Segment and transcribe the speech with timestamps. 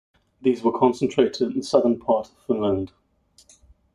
[0.41, 2.91] These were concentrated in the southern part of Finland.